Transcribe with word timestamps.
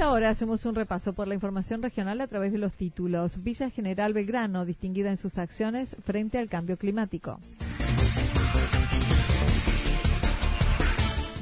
Ahora 0.00 0.30
hacemos 0.30 0.64
un 0.64 0.74
repaso 0.74 1.12
por 1.12 1.28
la 1.28 1.34
información 1.34 1.82
regional 1.82 2.20
a 2.20 2.26
través 2.26 2.52
de 2.52 2.58
los 2.58 2.74
títulos. 2.74 3.42
Villa 3.42 3.70
General 3.70 4.12
Belgrano, 4.12 4.64
distinguida 4.64 5.10
en 5.10 5.16
sus 5.16 5.38
acciones 5.38 5.96
frente 6.04 6.38
al 6.38 6.48
cambio 6.48 6.76
climático. 6.76 7.40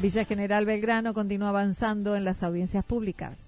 Villa 0.01 0.25
General 0.25 0.65
Belgrano 0.65 1.13
continúa 1.15 1.51
avanzando 1.51 2.17
en 2.17 2.25
las 2.25 2.43
audiencias 2.43 2.85
públicas. 2.85 3.39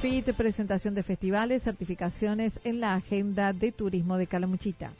FIT, 0.00 0.32
presentación 0.34 0.94
de 0.94 1.02
festivales, 1.02 1.64
certificaciones 1.64 2.60
en 2.64 2.80
la 2.80 2.94
agenda 2.94 3.52
de 3.52 3.72
turismo 3.72 4.16
de 4.16 4.26
Calamuchita. 4.28 4.92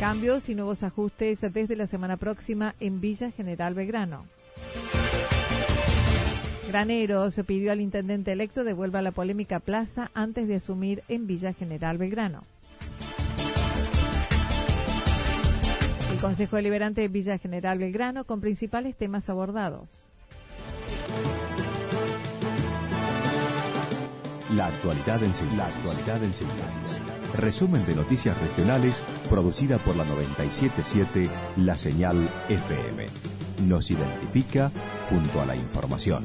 Cambios 0.00 0.50
y 0.50 0.54
nuevos 0.54 0.82
ajustes 0.82 1.40
desde 1.40 1.74
la 1.74 1.86
semana 1.86 2.18
próxima 2.18 2.74
en 2.80 3.00
Villa 3.00 3.30
General 3.30 3.72
Belgrano. 3.72 4.26
Granero 6.68 7.30
se 7.30 7.44
pidió 7.44 7.72
al 7.72 7.80
intendente 7.80 8.32
electo 8.32 8.62
devuelva 8.62 9.00
la 9.00 9.12
polémica 9.12 9.58
plaza 9.58 10.10
antes 10.12 10.48
de 10.48 10.56
asumir 10.56 11.02
en 11.08 11.26
Villa 11.26 11.54
General 11.54 11.96
Belgrano. 11.96 12.42
El 16.12 16.20
Consejo 16.20 16.56
Deliberante 16.56 17.00
de 17.00 17.08
Villa 17.08 17.38
General 17.38 17.78
Belgrano 17.78 18.24
con 18.24 18.42
principales 18.42 18.96
temas 18.96 19.30
abordados. 19.30 19.88
La 24.54 24.66
actualidad 24.66 25.22
en 25.22 25.32
síntesis. 25.32 25.58
La 25.58 25.66
actualidad 25.66 26.22
en 26.22 26.34
síntesis. 26.34 27.25
Resumen 27.36 27.84
de 27.84 27.94
noticias 27.94 28.38
regionales 28.40 29.02
producida 29.28 29.76
por 29.78 29.94
la 29.94 30.04
977 30.04 31.28
La 31.58 31.76
Señal 31.76 32.16
FM. 32.48 33.06
Nos 33.66 33.90
identifica 33.90 34.72
junto 35.10 35.42
a 35.42 35.44
la 35.44 35.54
información. 35.54 36.22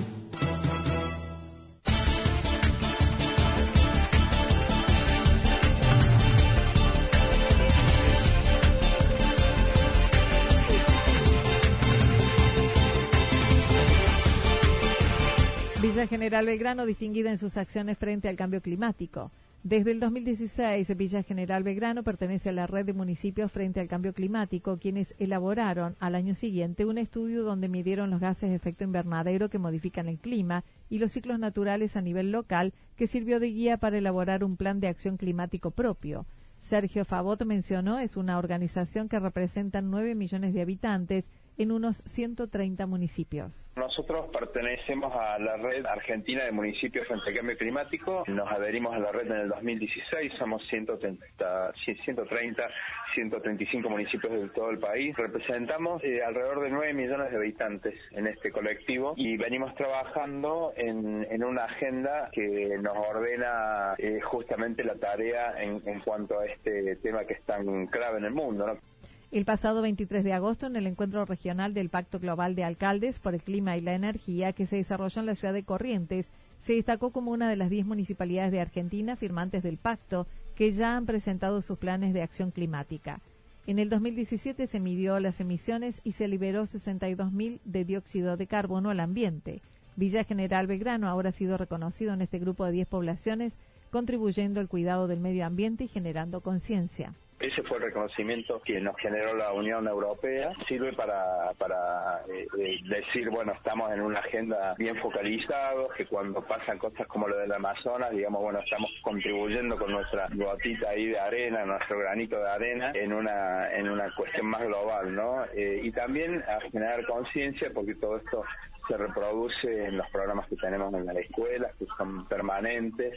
Villa 15.82 16.08
General 16.08 16.46
Belgrano 16.46 16.86
distinguida 16.86 17.32
en 17.32 17.38
sus 17.38 17.58
acciones 17.58 17.98
frente 17.98 18.30
al 18.30 18.38
cambio 18.38 18.62
climático. 18.62 19.30
Desde 19.64 19.92
el 19.92 20.00
2016, 20.00 20.98
Villa 20.98 21.22
General 21.22 21.62
Belgrano 21.62 22.02
pertenece 22.02 22.50
a 22.50 22.52
la 22.52 22.66
red 22.66 22.84
de 22.84 22.94
municipios 22.94 23.52
frente 23.52 23.80
al 23.80 23.88
cambio 23.88 24.12
climático, 24.12 24.80
quienes 24.80 25.14
elaboraron 25.20 25.96
al 26.00 26.16
año 26.16 26.34
siguiente 26.34 26.84
un 26.84 26.98
estudio 26.98 27.44
donde 27.44 27.70
midieron 27.70 28.10
los 28.10 28.20
gases 28.20 28.50
de 28.50 28.56
efecto 28.56 28.84
invernadero 28.84 29.52
que 29.52 29.60
modifican 29.60 30.08
el 30.08 30.18
clima 30.18 30.64
y 30.90 30.98
los 30.98 31.12
ciclos 31.12 31.38
naturales 31.38 31.96
a 31.96 32.02
nivel 32.02 32.32
local, 32.32 32.74
que 32.96 33.06
sirvió 33.06 33.40
de 33.40 33.52
guía 33.52 33.78
para 33.78 34.00
elaborar 34.00 34.44
un 34.44 34.58
plan 34.58 34.80
de 34.80 34.88
acción 34.88 35.18
climático 35.18 35.70
propio. 35.70 36.26
Sergio 36.64 37.06
Favot 37.06 37.46
mencionó 37.46 38.00
es 38.00 38.18
una 38.18 38.40
organización 38.40 39.10
que 39.10 39.20
representa 39.20 39.82
9 39.82 40.16
millones 40.16 40.56
de 40.56 40.62
habitantes 40.62 41.26
en 41.62 41.72
unos 41.72 41.98
130 42.06 42.86
municipios. 42.88 43.70
Nosotros 43.76 44.30
pertenecemos 44.32 45.14
a 45.16 45.38
la 45.38 45.58
red 45.58 45.86
argentina 45.86 46.44
de 46.44 46.52
municipios 46.52 47.08
frente 47.08 47.30
al 47.30 47.36
cambio 47.36 47.58
climático. 47.58 48.24
Nos 48.28 48.52
adherimos 48.52 48.94
a 48.96 49.00
la 49.00 49.12
red 49.12 49.28
en 49.28 49.42
el 49.42 49.50
2016. 49.50 50.34
Somos 50.40 50.62
130, 50.70 51.74
130 51.86 52.68
135 53.14 53.90
municipios 53.90 54.34
de 54.34 54.50
todo 54.50 54.70
el 54.72 54.80
país. 54.80 55.16
Representamos 55.16 56.04
eh, 56.04 56.24
alrededor 56.24 56.62
de 56.62 56.70
9 56.70 56.94
millones 56.94 57.32
de 57.32 57.38
habitantes 57.38 57.94
en 58.12 58.28
este 58.28 58.52
colectivo 58.52 59.14
y 59.18 59.38
venimos 59.38 59.76
trabajando 59.76 60.74
en, 60.76 61.44
una 61.44 61.66
agenda 61.66 62.30
que 62.32 62.78
nos 62.82 62.96
ordena 62.96 63.96
eh, 63.98 64.22
justamente 64.22 64.84
la 64.84 64.96
tarea 64.96 65.62
en, 65.62 65.82
en 65.86 66.00
cuanto 66.02 66.40
a 66.40 66.46
este 66.46 66.96
tema 66.98 67.26
que 67.26 67.34
es 67.34 67.44
tan 67.44 67.88
clave 67.88 68.20
en 68.20 68.26
el 68.26 68.34
mundo. 68.34 68.68
¿no? 68.68 68.91
El 69.32 69.46
pasado 69.46 69.82
23 69.82 70.26
de 70.26 70.34
agosto, 70.34 70.68
en 70.68 70.76
el 70.76 70.88
encuentro 70.88 71.24
regional 71.24 71.74
del 71.74 71.88
Pacto 71.88 72.20
Global 72.20 72.54
de 72.54 72.66
Alcaldes 72.66 73.18
por 73.18 73.34
el 73.34 73.42
Clima 73.42 73.78
y 73.78 73.82
la 73.82 73.94
Energía 73.94 74.52
que 74.52 74.66
se 74.66 74.76
desarrolló 74.76 75.22
en 75.22 75.26
la 75.26 75.36
ciudad 75.36 75.54
de 75.54 75.64
Corrientes, 75.64 76.28
se 76.60 76.74
destacó 76.74 77.12
como 77.12 77.32
una 77.32 77.50
de 77.50 77.56
las 77.56 77.70
10 77.70 77.86
municipalidades 77.86 78.52
de 78.52 78.60
Argentina 78.60 79.16
firmantes 79.16 79.64
del 79.64 79.78
pacto 79.78 80.28
que 80.54 80.72
ya 80.72 80.98
han 80.98 81.06
presentado 81.06 81.62
sus 81.62 81.78
planes 81.78 82.14
de 82.14 82.22
acción 82.22 82.52
climática. 82.52 83.22
En 83.68 83.80
el 83.80 83.90
2017 83.90 84.68
se 84.68 84.80
midió 84.82 85.18
las 85.22 85.40
emisiones 85.40 86.02
y 86.04 86.12
se 86.12 86.28
liberó 86.28 86.64
62.000 86.64 87.62
de 87.64 87.86
dióxido 87.86 88.36
de 88.36 88.48
carbono 88.48 88.90
al 88.90 89.00
ambiente. 89.00 89.62
Villa 89.96 90.26
General 90.26 90.68
Belgrano 90.68 91.08
ahora 91.08 91.30
ha 91.30 91.32
sido 91.32 91.58
reconocido 91.58 92.14
en 92.14 92.22
este 92.22 92.38
grupo 92.38 92.66
de 92.66 92.74
10 92.74 92.90
poblaciones, 92.90 93.54
contribuyendo 93.92 94.60
al 94.60 94.68
cuidado 94.68 95.08
del 95.08 95.22
medio 95.22 95.46
ambiente 95.46 95.86
y 95.86 95.88
generando 95.88 96.42
conciencia. 96.42 97.14
Ese 97.42 97.64
fue 97.64 97.78
el 97.78 97.84
reconocimiento 97.86 98.62
que 98.62 98.80
nos 98.80 98.96
generó 98.98 99.34
la 99.34 99.52
Unión 99.52 99.88
Europea. 99.88 100.54
Sirve 100.68 100.94
para, 100.94 101.52
para 101.58 102.22
eh, 102.30 102.46
eh, 102.60 102.78
decir, 102.84 103.32
bueno, 103.32 103.52
estamos 103.54 103.92
en 103.92 104.02
una 104.02 104.20
agenda 104.20 104.76
bien 104.78 104.96
focalizados, 104.98 105.92
que 105.94 106.06
cuando 106.06 106.42
pasan 106.44 106.78
cosas 106.78 107.08
como 107.08 107.28
lo 107.28 107.38
del 107.38 107.52
Amazonas, 107.52 108.12
digamos, 108.12 108.42
bueno, 108.44 108.60
estamos 108.60 108.92
contribuyendo 109.02 109.76
con 109.76 109.92
nuestra 109.92 110.28
gotita 110.32 110.90
ahí 110.90 111.08
de 111.08 111.20
arena, 111.20 111.66
nuestro 111.66 111.98
granito 111.98 112.38
de 112.38 112.50
arena, 112.50 112.92
en 112.94 113.12
una, 113.12 113.74
en 113.74 113.90
una 113.90 114.14
cuestión 114.16 114.46
más 114.46 114.62
global, 114.62 115.16
¿no? 115.16 115.44
Eh, 115.56 115.82
y 115.84 115.92
también 115.92 116.44
a 116.48 116.62
generar 116.70 117.04
conciencia, 117.08 117.72
porque 117.74 117.96
todo 117.96 118.18
esto 118.18 118.44
se 118.92 118.98
reproduce 118.98 119.86
en 119.86 119.98
los 119.98 120.10
programas 120.10 120.48
que 120.50 120.58
tenemos 120.58 120.94
en 120.94 121.06
la 121.06 121.14
escuela, 121.14 121.72
que 121.80 121.86
son 121.98 122.26
permanentes, 122.28 123.14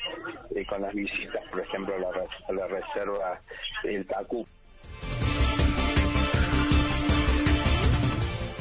eh, 0.55 0.65
con 0.67 0.81
las 0.81 0.94
visitas, 0.94 1.43
por 1.50 1.61
ejemplo, 1.61 1.99
la, 1.99 2.55
la 2.55 2.67
reserva 2.69 3.41
El 3.82 4.06
Tacú. 4.06 4.47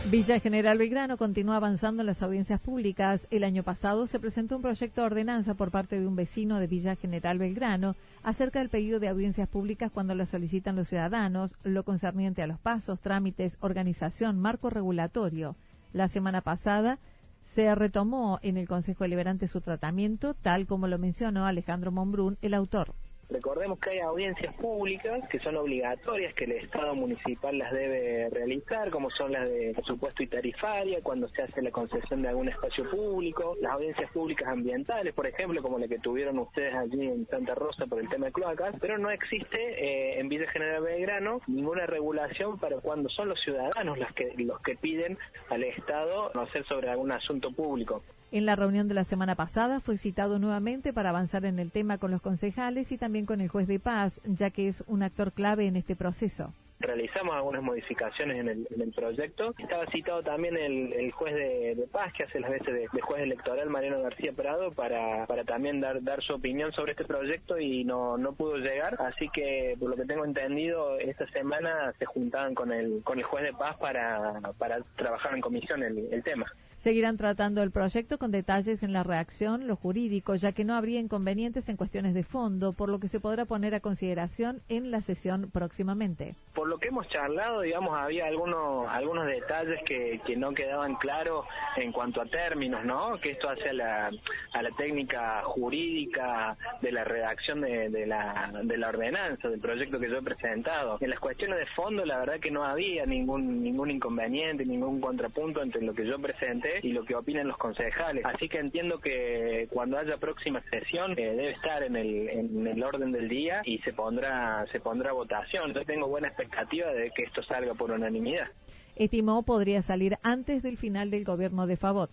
Villa 0.10 0.40
General 0.40 0.78
Belgrano 0.78 1.18
continúa 1.18 1.58
avanzando 1.58 2.02
en 2.02 2.08
las 2.08 2.22
audiencias 2.22 2.60
públicas. 2.60 3.28
El 3.32 3.44
año 3.44 3.64
pasado 3.64 4.06
se 4.08 4.20
presentó 4.20 4.56
un 4.56 4.62
proyecto 4.62 5.02
de 5.02 5.08
ordenanza 5.08 5.54
por 5.54 5.72
parte 5.72 6.00
de 6.00 6.08
un 6.08 6.16
vecino 6.16 6.60
de 6.60 6.68
Villa 6.68 6.96
General 6.96 7.38
Belgrano 7.38 7.96
acerca 8.24 8.60
del 8.60 8.70
pedido 8.70 9.00
de 9.00 9.10
audiencias 9.10 9.50
públicas 9.50 9.92
cuando 9.92 10.14
las 10.14 10.30
solicitan 10.30 10.76
los 10.76 10.88
ciudadanos, 10.88 11.56
lo 11.64 11.84
concerniente 11.84 12.42
a 12.42 12.48
los 12.48 12.60
pasos, 12.60 13.02
trámites, 13.02 13.58
organización, 13.62 14.40
marco 14.40 14.70
regulatorio. 14.70 15.56
La 15.94 16.08
semana 16.08 16.42
pasada 16.42 16.98
se 17.46 17.74
retomó 17.76 18.40
en 18.42 18.58
el 18.58 18.68
Consejo 18.68 19.04
Deliberante 19.04 19.48
su 19.48 19.62
tratamiento, 19.62 20.34
tal 20.34 20.66
como 20.66 20.88
lo 20.88 20.98
mencionó 20.98 21.46
Alejandro 21.46 21.92
Monbrún, 21.92 22.38
el 22.42 22.56
autor. 22.56 22.94
Recordemos 23.34 23.80
que 23.80 23.90
hay 23.90 24.00
audiencias 24.00 24.54
públicas 24.58 25.28
que 25.28 25.40
son 25.40 25.58
obligatorias, 25.58 26.36
que 26.36 26.44
el 26.44 26.52
Estado 26.52 26.94
municipal 26.94 27.58
las 27.58 27.72
debe 27.74 28.30
realizar, 28.30 28.92
como 28.92 29.10
son 29.10 29.32
las 29.32 29.50
de 29.50 29.74
presupuesto 29.74 30.22
y 30.22 30.28
tarifaria, 30.28 31.02
cuando 31.02 31.28
se 31.30 31.42
hace 31.42 31.64
la 31.64 31.72
concesión 31.72 32.22
de 32.22 32.28
algún 32.30 32.50
espacio 32.50 32.88
público, 32.92 33.58
las 33.60 33.72
audiencias 33.72 34.12
públicas 34.12 34.48
ambientales, 34.48 35.16
por 35.16 35.26
ejemplo, 35.26 35.64
como 35.64 35.80
la 35.80 35.88
que 35.88 35.98
tuvieron 35.98 36.38
ustedes 36.38 36.76
allí 36.76 37.08
en 37.08 37.26
Santa 37.26 37.56
Rosa 37.56 37.88
por 37.88 38.00
el 38.00 38.08
tema 38.08 38.28
de 38.28 38.34
cloacas, 38.34 38.76
pero 38.80 39.00
no 39.00 39.10
existe 39.10 39.58
eh, 39.58 40.20
en 40.20 40.30
Villa 40.30 40.48
General 40.52 40.84
Belgrano 40.84 41.42
ninguna 41.48 41.88
regulación 41.88 42.60
para 42.60 42.78
cuando 42.82 43.10
son 43.10 43.30
los 43.30 43.42
ciudadanos 43.42 43.98
los 43.98 44.14
que, 44.14 44.32
los 44.38 44.62
que 44.62 44.76
piden 44.76 45.18
al 45.50 45.64
Estado 45.64 46.32
conocer 46.34 46.64
sobre 46.66 46.92
algún 46.92 47.12
asunto 47.12 47.52
público. 47.52 48.04
En 48.34 48.48
la 48.48 48.56
reunión 48.56 48.88
de 48.88 48.96
la 48.96 49.04
semana 49.04 49.36
pasada 49.36 49.80
fue 49.80 49.96
citado 49.96 50.40
nuevamente 50.40 50.92
para 50.92 51.10
avanzar 51.10 51.46
en 51.46 51.60
el 51.60 51.70
tema 51.70 52.00
con 52.00 52.10
los 52.10 52.20
concejales 52.20 52.92
y 52.92 52.98
también 52.98 53.28
con 53.28 53.42
el 53.42 53.48
juez 53.48 53.68
de 53.68 53.80
paz, 53.80 54.20
ya 54.26 54.50
que 54.50 54.68
es 54.68 54.84
un 54.88 55.04
actor 55.04 55.34
clave 55.34 55.68
en 55.68 55.76
este 55.76 55.96
proceso 55.96 56.52
realizamos 56.80 57.34
algunas 57.34 57.64
modificaciones 57.64 58.40
en 58.40 58.50
el, 58.50 58.92
proyecto. 58.94 59.54
Estaba 59.58 59.86
citado 59.86 60.22
también 60.22 60.58
el, 60.58 61.12
juez 61.14 61.34
de, 61.34 61.88
paz, 61.90 62.12
que 62.12 62.24
hace 62.24 62.42
las 62.42 62.52
veces 62.52 62.74
de, 62.74 63.02
juez 63.02 63.22
electoral, 63.22 63.70
Mariano 63.70 64.02
García 64.02 64.34
Prado, 64.34 64.74
para, 64.74 65.26
para 65.26 65.46
también 65.46 65.80
dar, 65.80 66.04
dar 66.04 66.22
su 66.22 66.34
opinión 66.34 66.74
sobre 66.74 66.92
este 66.92 67.06
proyecto 67.06 67.58
y 67.58 67.86
no, 67.86 68.18
no 68.18 68.34
pudo 68.34 68.58
llegar. 68.58 68.98
Así 69.00 69.30
que, 69.30 69.78
por 69.80 69.92
lo 69.92 69.96
que 69.96 70.06
tengo 70.06 70.26
entendido, 70.26 71.00
esta 71.00 71.26
semana 71.28 71.94
se 72.00 72.06
juntaban 72.06 72.54
con 72.54 72.74
el, 72.74 73.02
con 73.06 73.18
el 73.18 73.24
juez 73.24 73.46
de 73.46 73.54
paz 73.54 73.78
para, 73.78 74.42
para 74.58 74.82
trabajar 74.98 75.34
en 75.36 75.40
comisión 75.40 75.84
el, 75.84 76.10
el 76.12 76.22
tema. 76.22 76.46
Seguirán 76.84 77.16
tratando 77.16 77.64
el 77.64 77.72
proyecto 77.72 78.18
con 78.18 78.32
detalles 78.32 78.84
en 78.84 78.92
la 78.92 79.04
reacción, 79.04 79.68
lo 79.68 79.78
jurídico, 79.78 80.36
ya 80.36 80.52
que 80.52 80.66
no 80.66 80.76
habría 80.76 81.00
inconvenientes 81.00 81.70
en 81.70 81.78
cuestiones 81.78 82.14
de 82.14 82.24
fondo, 82.24 82.74
por 82.74 82.90
lo 82.90 83.00
que 83.00 83.08
se 83.08 83.22
podrá 83.22 83.46
poner 83.46 83.74
a 83.74 83.80
consideración 83.80 84.60
en 84.68 84.92
la 84.92 85.00
sesión 85.00 85.50
próximamente. 85.50 86.36
Por 86.54 86.68
lo 86.68 86.78
que 86.80 86.90
hemos 86.90 87.08
charlado, 87.08 87.62
digamos, 87.62 87.98
había 87.98 88.26
algunos 88.26 88.86
algunos 88.90 89.28
detalles 89.28 89.80
que, 89.86 90.20
no 90.36 90.54
quedaban 90.54 90.96
claros 90.96 91.46
en 91.78 91.94
cuanto 91.94 92.20
a 92.20 92.26
términos, 92.26 92.84
¿no? 92.84 93.18
Que 93.22 93.32
esto 93.32 93.48
hace 93.48 93.70
a 93.70 93.74
la, 93.74 94.12
a 94.52 94.62
la 94.62 94.72
técnica 94.72 95.42
jurídica 95.46 96.58
de 96.82 96.92
la 96.92 97.06
redacción 97.06 97.62
de, 97.62 97.90
de, 97.92 98.08
la, 98.08 98.52
de 98.62 98.78
la 98.78 98.90
ordenanza, 98.90 99.48
del 99.48 99.62
proyecto 99.62 100.02
que 100.02 100.10
yo 100.10 100.18
he 100.18 100.22
presentado. 100.22 100.98
En 101.00 101.12
las 101.12 101.20
cuestiones 101.22 101.60
de 101.60 101.66
fondo, 101.68 102.04
la 102.04 102.18
verdad 102.18 102.42
que 102.42 102.52
no 102.52 102.66
había 102.66 103.06
ningún, 103.06 103.64
ningún 103.64 103.90
inconveniente, 103.90 104.66
ningún 104.66 105.00
contrapunto 105.00 105.62
entre 105.62 105.82
lo 105.82 105.94
que 105.94 106.06
yo 106.06 106.20
presenté 106.20 106.73
y 106.82 106.92
lo 106.92 107.04
que 107.06 107.16
opinan 107.16 107.48
los 107.48 107.58
concejales. 107.58 108.26
Así 108.26 108.50
que 108.50 108.60
entiendo 108.60 109.00
que 109.00 109.68
cuando 109.72 109.98
haya 109.98 110.18
próxima 110.18 110.62
sesión 110.70 111.12
eh, 111.14 111.36
debe 111.36 111.52
estar 111.52 111.84
en 111.84 111.96
el, 111.96 112.30
en 112.30 112.68
el 112.68 112.84
orden 112.84 113.12
del 113.12 113.28
día 113.28 113.62
y 113.66 113.80
se 113.80 113.94
pondrá, 113.94 114.66
se 114.72 114.80
pondrá 114.80 115.12
votación. 115.12 115.74
Yo 115.74 115.84
tengo 115.86 116.08
buena 116.08 116.28
expectativa 116.30 116.92
de 116.92 117.12
que 117.12 117.24
esto 117.24 117.44
salga 117.44 117.74
por 117.74 117.92
unanimidad. 117.92 118.48
Estimó 118.96 119.44
podría 119.44 119.82
salir 119.82 120.18
antes 120.22 120.62
del 120.64 120.78
final 120.78 121.10
del 121.10 121.24
gobierno 121.24 121.66
de 121.68 121.78
Favot. 121.78 122.12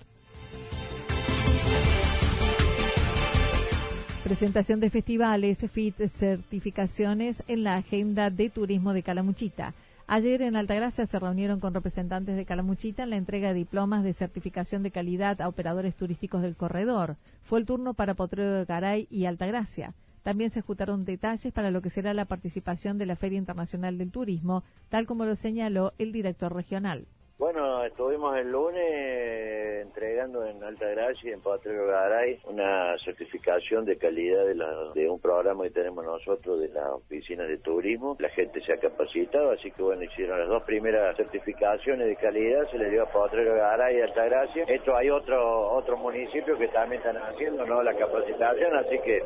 Presentación 4.24 4.80
de 4.80 4.90
festivales, 4.90 5.58
FIT, 5.58 6.06
certificaciones 6.06 7.42
en 7.48 7.64
la 7.64 7.76
agenda 7.76 8.30
de 8.30 8.50
turismo 8.50 8.92
de 8.92 9.02
Calamuchita. 9.02 9.74
Ayer 10.12 10.42
en 10.42 10.56
Altagracia 10.56 11.06
se 11.06 11.20
reunieron 11.20 11.60
con 11.60 11.72
representantes 11.72 12.34
de 12.34 12.44
Calamuchita 12.44 13.04
en 13.04 13.10
la 13.10 13.16
entrega 13.16 13.50
de 13.50 13.54
diplomas 13.54 14.02
de 14.02 14.12
certificación 14.12 14.82
de 14.82 14.90
calidad 14.90 15.40
a 15.40 15.46
operadores 15.46 15.94
turísticos 15.94 16.42
del 16.42 16.56
corredor. 16.56 17.14
Fue 17.44 17.60
el 17.60 17.64
turno 17.64 17.94
para 17.94 18.14
Potrero 18.14 18.54
de 18.54 18.64
Garay 18.64 19.06
y 19.08 19.26
Altagracia. 19.26 19.94
También 20.24 20.50
se 20.50 20.58
ejecutaron 20.58 21.04
detalles 21.04 21.52
para 21.52 21.70
lo 21.70 21.80
que 21.80 21.90
será 21.90 22.12
la 22.12 22.24
participación 22.24 22.98
de 22.98 23.06
la 23.06 23.14
Feria 23.14 23.38
Internacional 23.38 23.98
del 23.98 24.10
Turismo, 24.10 24.64
tal 24.88 25.06
como 25.06 25.26
lo 25.26 25.36
señaló 25.36 25.92
el 25.98 26.10
director 26.10 26.52
regional. 26.52 27.06
Bueno, 27.40 27.82
estuvimos 27.86 28.36
el 28.36 28.52
lunes 28.52 29.80
entregando 29.80 30.44
en 30.44 30.62
Alta 30.62 30.86
Gracia 30.88 31.30
y 31.30 31.32
en 31.32 31.40
Potrero 31.40 31.86
Garay 31.86 32.38
una 32.44 32.94
certificación 33.02 33.86
de 33.86 33.96
calidad 33.96 34.44
de, 34.44 34.54
de 34.94 35.08
un 35.08 35.18
programa 35.18 35.64
que 35.64 35.70
tenemos 35.70 36.04
nosotros 36.04 36.60
de 36.60 36.68
la 36.68 36.92
oficina 36.92 37.44
de 37.44 37.56
turismo. 37.56 38.14
La 38.18 38.28
gente 38.28 38.60
se 38.60 38.74
ha 38.74 38.76
capacitado, 38.76 39.52
así 39.52 39.70
que 39.70 39.82
bueno, 39.82 40.02
hicieron 40.02 40.38
las 40.38 40.48
dos 40.50 40.64
primeras 40.64 41.16
certificaciones 41.16 42.08
de 42.08 42.16
calidad, 42.16 42.70
se 42.70 42.76
le 42.76 42.90
dio 42.90 43.04
a 43.04 43.10
Potrero 43.10 43.54
Garay 43.54 43.96
y 43.96 44.02
Alta 44.02 44.26
Gracia. 44.26 44.64
Esto 44.68 44.94
hay 44.94 45.08
otro, 45.08 45.72
otro 45.72 45.96
municipio 45.96 46.58
que 46.58 46.68
también 46.68 47.00
están 47.00 47.16
haciendo, 47.16 47.64
¿no? 47.64 47.82
La 47.82 47.94
capacitación, 47.94 48.76
así 48.76 48.98
que 48.98 49.22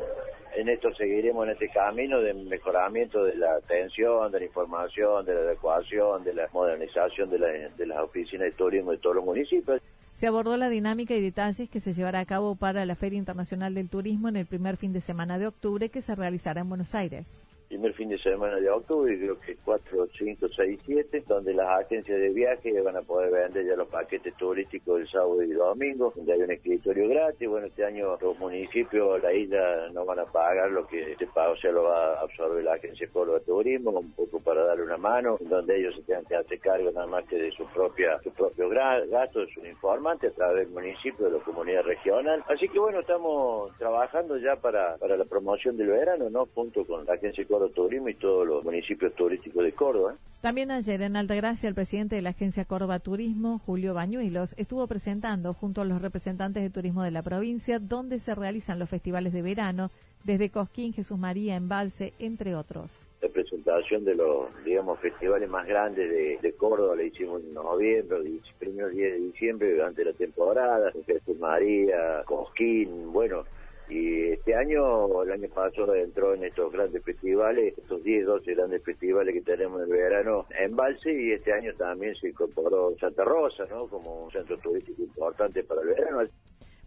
en 0.55 0.69
esto 0.69 0.93
seguiremos 0.95 1.45
en 1.45 1.53
este 1.53 1.69
camino 1.69 2.21
de 2.21 2.33
mejoramiento 2.33 3.23
de 3.23 3.35
la 3.35 3.55
atención, 3.55 4.31
de 4.31 4.39
la 4.39 4.45
información, 4.45 5.25
de 5.25 5.33
la 5.33 5.41
adecuación, 5.41 6.23
de 6.23 6.33
la 6.33 6.47
modernización 6.53 7.29
de, 7.29 7.69
de 7.75 7.85
las 7.85 7.99
oficinas 7.99 8.45
de 8.45 8.51
turismo 8.51 8.91
de 8.91 8.97
todos 8.97 9.17
los 9.17 9.25
municipios. 9.25 9.81
Se 10.13 10.27
abordó 10.27 10.55
la 10.55 10.69
dinámica 10.69 11.13
y 11.13 11.21
detalles 11.21 11.69
que 11.69 11.81
se 11.81 11.93
llevará 11.93 12.19
a 12.19 12.25
cabo 12.25 12.55
para 12.55 12.85
la 12.85 12.95
Feria 12.95 13.17
Internacional 13.17 13.73
del 13.73 13.89
Turismo 13.89 14.29
en 14.29 14.37
el 14.37 14.45
primer 14.45 14.77
fin 14.77 14.93
de 14.93 15.01
semana 15.01 15.37
de 15.37 15.47
octubre 15.47 15.89
que 15.89 16.01
se 16.01 16.15
realizará 16.15 16.61
en 16.61 16.69
Buenos 16.69 16.95
Aires 16.95 17.43
primer 17.75 17.93
fin 17.93 18.07
de 18.07 18.17
semana 18.19 18.55
de 18.55 18.69
octubre, 18.69 19.17
creo 19.17 19.37
que 19.41 19.57
4, 19.57 20.07
5, 20.17 20.47
6, 20.55 20.79
7, 20.85 21.23
donde 21.27 21.53
las 21.53 21.83
agencias 21.83 22.17
de 22.17 22.29
viaje 22.29 22.79
van 22.79 22.95
a 22.95 23.01
poder 23.01 23.29
vender 23.31 23.65
ya 23.65 23.75
los 23.75 23.89
paquetes 23.89 24.33
turísticos 24.37 25.01
el 25.01 25.09
sábado 25.09 25.43
y 25.43 25.51
domingo, 25.51 26.13
donde 26.15 26.31
hay 26.31 26.41
un 26.41 26.51
escritorio 26.51 27.09
gratis. 27.09 27.49
Bueno, 27.49 27.67
este 27.67 27.83
año 27.83 28.17
los 28.21 28.39
municipios, 28.39 29.21
la 29.21 29.33
isla, 29.33 29.89
no 29.91 30.05
van 30.05 30.19
a 30.19 30.25
pagar 30.25 30.71
lo 30.71 30.87
que 30.87 31.11
este 31.11 31.27
pago 31.27 31.57
se 31.57 31.69
lo 31.69 31.83
va 31.83 32.13
a 32.13 32.21
absorber 32.21 32.63
la 32.63 32.75
agencia 32.75 33.09
Córdoba 33.11 33.41
Turismo, 33.41 33.91
un 33.91 34.13
poco 34.13 34.39
para 34.39 34.63
darle 34.63 34.83
una 34.83 34.97
mano, 34.97 35.37
donde 35.41 35.77
ellos 35.77 35.95
se 35.95 36.03
tengan 36.03 36.23
que 36.25 36.35
hacer 36.35 36.59
cargo 36.59 36.91
nada 36.93 37.07
más 37.07 37.25
que 37.25 37.35
de 37.35 37.51
su 37.51 37.65
propia 37.73 38.17
su 38.23 38.31
propio 38.31 38.69
gasto, 38.69 39.41
de 39.41 39.53
su 39.53 39.65
informante 39.65 40.27
a 40.27 40.31
través 40.31 40.65
del 40.65 40.73
municipio, 40.73 41.25
de 41.25 41.37
la 41.37 41.43
comunidad 41.43 41.83
regional. 41.83 42.41
Así 42.47 42.69
que 42.69 42.79
bueno, 42.79 43.01
estamos 43.01 43.75
trabajando 43.77 44.37
ya 44.37 44.55
para, 44.55 44.95
para 44.95 45.17
la 45.17 45.25
promoción 45.25 45.75
del 45.75 45.87
verano, 45.87 46.29
¿no? 46.29 46.45
Junto 46.55 46.85
con 46.85 47.05
la 47.05 47.15
agencia 47.15 47.45
Córdoba 47.45 47.64
Turismo 47.69 48.09
y 48.09 48.15
todos 48.15 48.47
los 48.47 48.63
municipios 48.63 49.13
turísticos 49.15 49.63
de 49.63 49.71
Córdoba. 49.73 50.15
También 50.41 50.69
ayer 50.69 51.01
en 51.01 51.15
Altagracia 51.15 51.67
el 51.67 51.73
presidente 51.73 52.15
de 52.15 52.21
la 52.21 52.29
agencia 52.29 52.65
Córdoba 52.65 52.99
Turismo, 52.99 53.59
Julio 53.65 53.95
Bañuelos, 53.95 54.53
estuvo 54.57 54.85
presentando 54.85 55.53
junto 55.53 55.81
a 55.81 55.85
los 55.85 56.01
representantes 56.01 56.61
de 56.61 56.69
turismo 56.69 57.01
de 57.01 57.09
la 57.09 57.23
provincia 57.23 57.79
donde 57.79 58.19
se 58.19 58.35
realizan 58.35 58.77
los 58.77 58.89
festivales 58.89 59.33
de 59.33 59.41
verano, 59.41 59.89
desde 60.23 60.49
Cosquín, 60.49 60.93
Jesús 60.93 61.17
María, 61.17 61.55
Embalse, 61.55 62.13
entre 62.19 62.55
otros. 62.55 62.99
La 63.21 63.29
presentación 63.29 64.05
de 64.05 64.15
los, 64.15 64.47
digamos, 64.63 64.99
festivales 64.99 65.49
más 65.49 65.65
grandes 65.65 66.11
de, 66.41 66.53
Córdoba 66.53 66.95
la 66.95 67.03
hicimos 67.03 67.41
en 67.41 67.53
noviembre, 67.53 68.17
primeros 68.59 68.91
días 68.91 69.13
de 69.13 69.19
diciembre 69.19 69.73
durante 69.73 70.05
la 70.05 70.13
temporada, 70.13 70.91
Jesús 71.05 71.39
María, 71.39 72.23
Cosquín, 72.25 73.11
bueno, 73.11 73.45
y 73.89 74.31
este 74.31 74.55
año, 74.55 75.23
el 75.23 75.31
año 75.31 75.49
pasado 75.49 75.93
entró 75.95 76.33
en 76.33 76.43
estos 76.43 76.71
grandes 76.71 77.03
festivales, 77.03 77.77
estos 77.77 78.03
10, 78.03 78.25
12 78.25 78.55
grandes 78.55 78.83
festivales 78.83 79.33
que 79.33 79.41
tenemos 79.41 79.81
en 79.81 79.91
el 79.91 79.97
verano 79.97 80.45
en 80.59 80.75
Balse 80.75 81.13
y 81.13 81.31
este 81.31 81.53
año 81.53 81.73
también 81.75 82.15
se 82.15 82.29
incorporó 82.29 82.95
Santa 82.99 83.23
Rosa, 83.23 83.65
¿no? 83.69 83.87
Como 83.87 84.25
un 84.25 84.31
centro 84.31 84.57
turístico 84.57 85.03
importante 85.03 85.63
para 85.63 85.81
el 85.81 85.87
verano. 85.89 86.29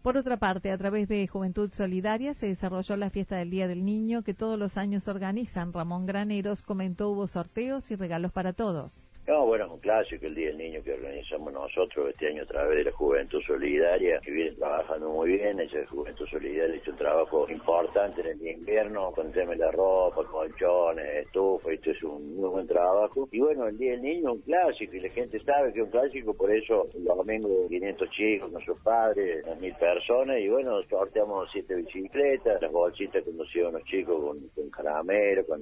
Por 0.03 0.17
otra 0.17 0.37
parte, 0.37 0.71
a 0.71 0.79
través 0.79 1.09
de 1.09 1.27
Juventud 1.27 1.71
Solidaria 1.73 2.33
se 2.33 2.47
desarrolló 2.47 2.97
la 2.97 3.11
fiesta 3.11 3.37
del 3.37 3.51
Día 3.51 3.69
del 3.69 3.85
Niño 3.85 4.23
que 4.23 4.35
todos 4.35 4.59
los 4.59 4.77
años 4.77 5.09
organizan. 5.09 5.73
Ramón 5.73 6.07
Graneros 6.07 6.63
comentó 6.63 7.11
hubo 7.11 7.27
sorteos 7.27 7.91
y 7.91 7.97
regalos 7.97 8.33
para 8.33 8.53
todos. 8.53 9.08
No, 9.29 9.45
bueno, 9.45 9.67
es 9.67 9.73
un 9.73 9.81
clásico 9.81 10.25
el 10.25 10.35
Día 10.35 10.47
del 10.47 10.57
Niño 10.57 10.83
que 10.83 10.95
organizamos 10.95 11.53
nosotros 11.53 12.09
este 12.09 12.29
año 12.29 12.45
a 12.45 12.47
través 12.47 12.79
de 12.79 12.85
la 12.85 12.93
Juventud 12.93 13.43
Solidaria, 13.47 14.21
que 14.21 14.31
viene 14.31 14.53
trabajando 14.53 15.11
muy 15.11 15.33
bien. 15.33 15.61
Esa 15.61 15.87
Juventud 15.87 16.27
Solidaria 16.31 16.75
hecho 16.75 16.93
un 16.93 16.97
trabajo 16.97 17.47
importante 17.51 18.23
en 18.23 18.29
el 18.29 18.47
invierno 18.47 19.13
con 19.13 19.31
tema 19.31 19.51
de 19.51 19.59
la 19.59 19.71
ropa, 19.71 20.25
colchones, 20.25 21.27
estufa, 21.27 21.71
esto 21.71 21.91
es 21.91 22.03
un 22.05 22.37
muy 22.37 22.49
buen 22.49 22.67
trabajo. 22.67 23.29
Y 23.31 23.41
bueno, 23.41 23.69
el 23.69 23.77
Día 23.77 23.91
del 23.91 24.01
Niño 24.01 24.31
es 24.31 24.35
un 24.37 24.41
clásico 24.41 24.97
y 24.97 25.01
la 25.01 25.11
gente 25.11 25.39
sabe 25.41 25.75
que 25.75 25.81
es 25.81 25.85
un 25.85 25.91
clásico, 25.91 26.33
por 26.33 26.51
eso 26.51 26.89
los 26.95 27.17
domingos 27.19 27.69
500 27.69 28.11
chicos 28.11 28.51
con 28.51 28.65
sus 28.65 28.81
padres, 28.81 29.45
mil 29.61 29.75
personas, 29.75 30.39
y 30.39 30.49
bueno, 30.49 30.81
sorteamos 30.89 31.51
siete 31.53 31.75
bicicletas, 31.75 32.63
las 32.63 32.73
bolsitas 32.73 33.23
que 33.23 33.33
los 33.33 33.85
chicos 33.85 34.25
con, 34.25 34.39
con 34.55 34.71
caramelo, 34.71 35.45
con, 35.45 35.61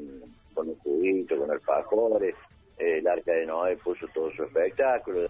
con 0.54 0.68
un 0.68 0.76
juguito, 0.76 1.36
con 1.36 1.50
alfajores 1.50 2.36
eh, 2.78 2.98
el 2.98 3.06
Arca 3.06 3.32
de 3.32 3.46
Noé 3.46 3.76
puso 3.76 4.06
todo 4.14 4.30
su 4.32 4.44
espectáculo. 4.44 5.28